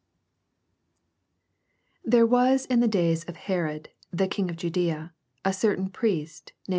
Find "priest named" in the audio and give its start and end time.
5.91-6.69